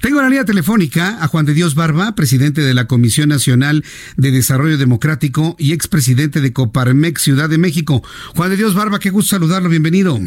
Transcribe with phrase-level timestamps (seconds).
[0.00, 3.84] Tengo en la línea telefónica a Juan de Dios Barba, presidente de la Comisión Nacional
[4.16, 8.02] de Desarrollo Democrático y expresidente de Coparmex Ciudad de México.
[8.34, 10.18] Juan de Dios Barba, qué gusto saludarlo, bienvenido.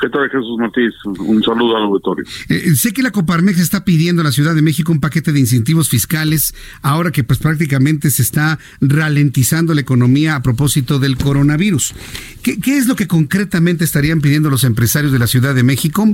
[0.00, 0.94] ¿Qué tal, Jesús Martínez?
[1.04, 2.24] Un saludo al auditorio.
[2.48, 5.40] Eh, sé que la Coparmex está pidiendo a la Ciudad de México un paquete de
[5.40, 11.94] incentivos fiscales ahora que pues prácticamente se está ralentizando la economía a propósito del coronavirus.
[12.44, 16.06] ¿Qué, ¿Qué, es lo que concretamente estarían pidiendo los empresarios de la Ciudad de México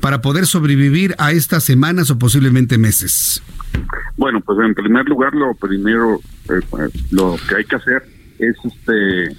[0.00, 3.42] para poder sobrevivir a estas semanas o posiblemente meses?
[4.16, 6.60] Bueno, pues en primer lugar, lo primero, eh,
[7.10, 8.02] lo que hay que hacer
[8.38, 9.36] es este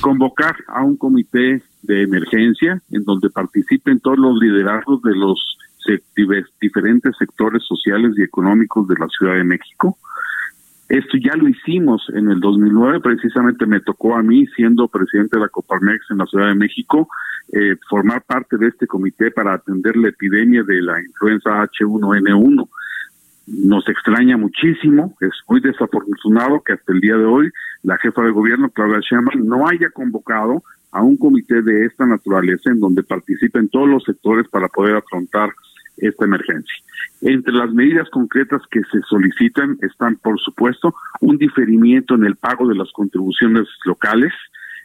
[0.00, 5.58] convocar a un comité de emergencia en donde participen todos los liderazgos de los
[6.60, 9.98] diferentes sectores sociales y económicos de la Ciudad de México.
[10.88, 15.42] Esto ya lo hicimos en el 2009, precisamente me tocó a mí, siendo presidente de
[15.42, 17.08] la Coparmex en la Ciudad de México,
[17.52, 22.68] eh, formar parte de este comité para atender la epidemia de la influenza H1N1.
[23.46, 27.50] Nos extraña muchísimo, es muy desafortunado que hasta el día de hoy
[27.82, 30.62] la jefa de gobierno, Claudia Sheinbaum, no haya convocado
[30.94, 35.50] a un comité de esta naturaleza en donde participen todos los sectores para poder afrontar
[35.96, 36.74] esta emergencia.
[37.20, 42.68] Entre las medidas concretas que se solicitan están, por supuesto, un diferimiento en el pago
[42.68, 44.32] de las contribuciones locales,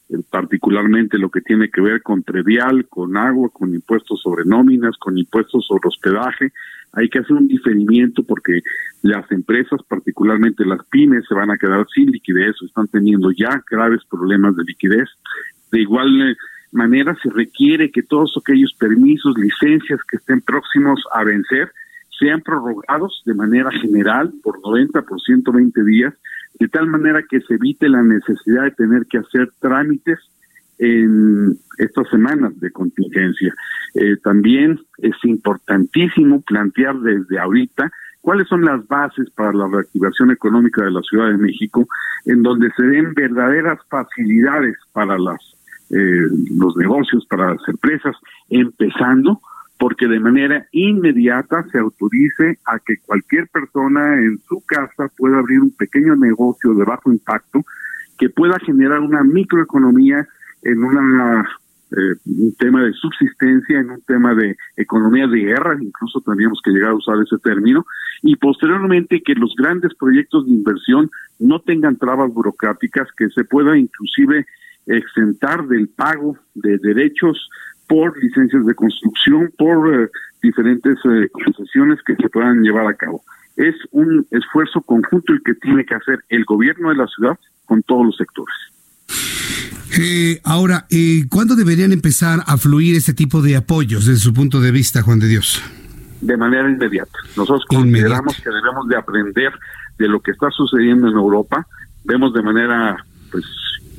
[0.09, 4.97] eh, particularmente lo que tiene que ver con previal, con agua, con impuestos sobre nóminas,
[4.97, 6.51] con impuestos sobre hospedaje.
[6.93, 8.61] Hay que hacer un diferimiento porque
[9.03, 13.63] las empresas, particularmente las pymes, se van a quedar sin liquidez o están teniendo ya
[13.69, 15.07] graves problemas de liquidez.
[15.71, 16.35] De igual eh,
[16.71, 21.71] manera, se requiere que todos aquellos permisos, licencias que estén próximos a vencer,
[22.19, 26.13] sean prorrogados de manera general por 90, por 120 días,
[26.59, 30.19] de tal manera que se evite la necesidad de tener que hacer trámites
[30.77, 33.53] en estas semanas de contingencia.
[33.95, 37.91] Eh, también es importantísimo plantear desde ahorita
[38.21, 41.87] cuáles son las bases para la reactivación económica de la Ciudad de México,
[42.25, 45.39] en donde se den verdaderas facilidades para las
[45.91, 48.15] eh, los negocios, para las empresas,
[48.49, 49.41] empezando
[49.79, 55.61] porque de manera inmediata se autorice a que cualquier persona en su casa pueda abrir
[55.61, 57.63] un pequeño negocio de bajo impacto
[58.17, 60.27] que pueda generar una microeconomía
[60.63, 61.47] en una
[61.91, 66.69] eh, un tema de subsistencia, en un tema de economía de guerra, incluso tendríamos que
[66.69, 67.83] llegar a usar ese término,
[68.21, 73.75] y posteriormente que los grandes proyectos de inversión no tengan trabas burocráticas, que se pueda
[73.75, 74.45] inclusive
[74.85, 77.49] exentar del pago de derechos
[77.87, 80.09] por licencias de construcción, por eh,
[80.41, 83.23] diferentes eh, concesiones que se puedan llevar a cabo.
[83.55, 87.83] Es un esfuerzo conjunto el que tiene que hacer el gobierno de la ciudad con
[87.83, 88.55] todos los sectores.
[89.97, 94.61] Eh, ahora, eh, ¿cuándo deberían empezar a fluir este tipo de apoyos desde su punto
[94.61, 95.61] de vista, Juan de Dios?
[96.21, 97.17] De manera inmediata.
[97.35, 99.51] Nosotros consideramos que debemos de aprender
[99.97, 101.65] de lo que está sucediendo en Europa.
[102.03, 103.45] Vemos de manera pues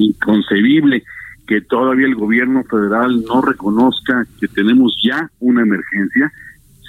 [0.00, 1.04] inconcebible
[1.46, 6.32] que todavía el gobierno federal no reconozca que tenemos ya una emergencia.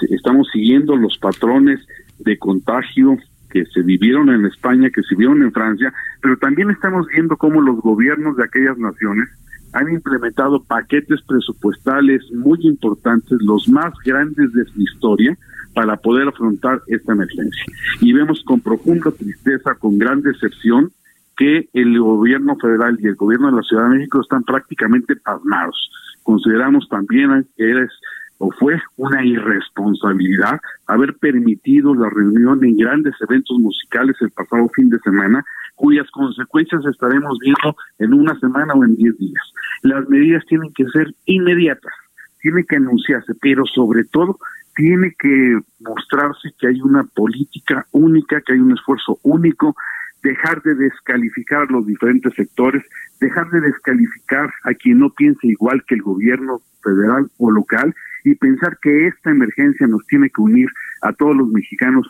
[0.09, 1.79] Estamos siguiendo los patrones
[2.19, 3.17] de contagio
[3.49, 7.59] que se vivieron en España, que se vieron en Francia, pero también estamos viendo cómo
[7.61, 9.29] los gobiernos de aquellas naciones
[9.73, 15.37] han implementado paquetes presupuestales muy importantes, los más grandes de su historia,
[15.73, 17.63] para poder afrontar esta emergencia.
[18.01, 20.91] Y vemos con profunda tristeza, con gran decepción,
[21.41, 25.89] que el gobierno federal y el gobierno de la Ciudad de México están prácticamente pasmados.
[26.21, 27.89] Consideramos también que es
[28.37, 34.89] o fue una irresponsabilidad haber permitido la reunión en grandes eventos musicales el pasado fin
[34.89, 35.43] de semana,
[35.73, 39.43] cuyas consecuencias estaremos viendo en una semana o en diez días.
[39.81, 41.93] Las medidas tienen que ser inmediatas,
[42.39, 44.37] tienen que anunciarse, pero sobre todo
[44.75, 49.75] tiene que mostrarse que hay una política única, que hay un esfuerzo único,
[50.23, 52.83] dejar de descalificar los diferentes sectores,
[53.19, 58.35] dejar de descalificar a quien no piense igual que el gobierno federal o local y
[58.35, 60.69] pensar que esta emergencia nos tiene que unir
[61.01, 62.07] a todos los mexicanos,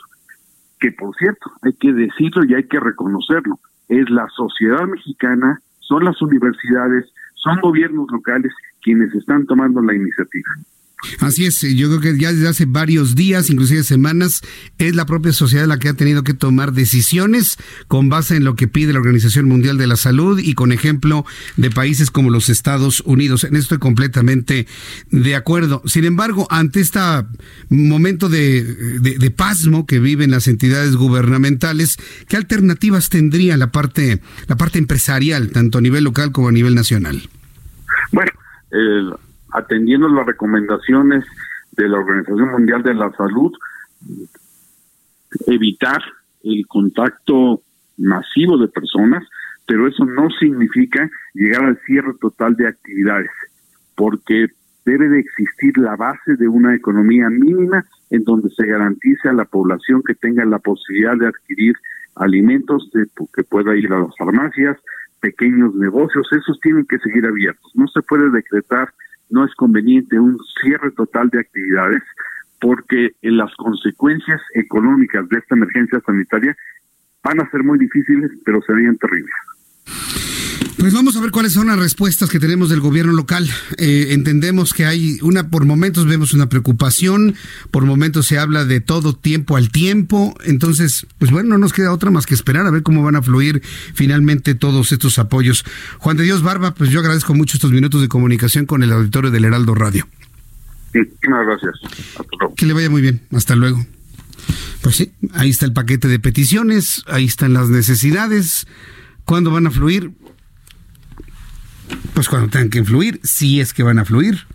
[0.79, 6.05] que por cierto, hay que decirlo y hay que reconocerlo, es la sociedad mexicana, son
[6.05, 7.05] las universidades,
[7.35, 10.49] son gobiernos locales quienes están tomando la iniciativa.
[11.19, 14.41] Así es, yo creo que ya desde hace varios días, inclusive semanas,
[14.77, 17.57] es la propia sociedad la que ha tenido que tomar decisiones
[17.87, 21.25] con base en lo que pide la Organización Mundial de la Salud y con ejemplo
[21.57, 23.43] de países como los Estados Unidos.
[23.43, 24.67] En esto estoy completamente
[25.09, 25.81] de acuerdo.
[25.85, 26.99] Sin embargo, ante este
[27.69, 31.97] momento de, de pasmo que viven las entidades gubernamentales,
[32.27, 36.75] ¿qué alternativas tendría la parte, la parte empresarial, tanto a nivel local como a nivel
[36.75, 37.29] nacional?
[38.11, 38.31] Bueno,
[38.71, 39.13] el
[39.51, 41.25] atendiendo las recomendaciones
[41.71, 43.51] de la Organización Mundial de la Salud,
[45.47, 46.01] evitar
[46.43, 47.61] el contacto
[47.97, 49.23] masivo de personas,
[49.67, 53.31] pero eso no significa llegar al cierre total de actividades,
[53.95, 54.47] porque
[54.85, 59.45] debe de existir la base de una economía mínima en donde se garantice a la
[59.45, 61.75] población que tenga la posibilidad de adquirir
[62.15, 64.77] alimentos, de, que pueda ir a las farmacias,
[65.21, 67.71] pequeños negocios, esos tienen que seguir abiertos.
[67.75, 68.91] No se puede decretar
[69.31, 72.03] no es conveniente un cierre total de actividades
[72.59, 76.55] porque las consecuencias económicas de esta emergencia sanitaria
[77.23, 79.33] van a ser muy difíciles, pero serían terribles.
[80.81, 83.47] Pues vamos a ver cuáles son las respuestas que tenemos del gobierno local.
[83.77, 87.35] Eh, entendemos que hay una, por momentos vemos una preocupación,
[87.69, 90.33] por momentos se habla de todo tiempo al tiempo.
[90.43, 93.21] Entonces, pues bueno, no nos queda otra más que esperar a ver cómo van a
[93.21, 93.61] fluir
[93.93, 95.65] finalmente todos estos apoyos.
[95.99, 99.29] Juan de Dios Barba, pues yo agradezco mucho estos minutos de comunicación con el auditorio
[99.29, 100.07] del Heraldo Radio.
[100.95, 102.55] muchas gracias.
[102.57, 103.21] Que le vaya muy bien.
[103.33, 103.85] Hasta luego.
[104.81, 108.65] Pues sí, ahí está el paquete de peticiones, ahí están las necesidades.
[109.25, 110.11] ¿Cuándo van a fluir?
[112.13, 114.45] Pues cuando tengan que influir, si es que van a fluir.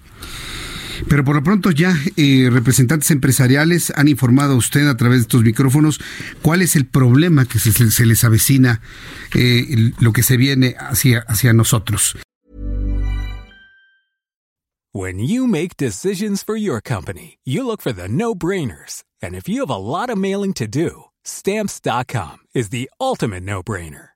[1.08, 5.22] Pero por lo pronto ya eh, representantes empresariales han informado a usted a través de
[5.22, 6.00] estos micrófonos
[6.42, 8.80] cuál es el problema que se, les avecina,
[9.34, 12.16] eh, lo que se viene hacia, hacia nosotros.
[14.92, 19.04] When you make decisions for your company, you look for the no-brainers.
[19.22, 24.15] And if you have a lot of mailing to do, stamps.com is the ultimate no-brainer.